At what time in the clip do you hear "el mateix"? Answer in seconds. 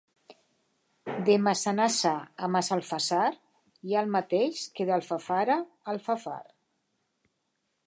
4.05-4.65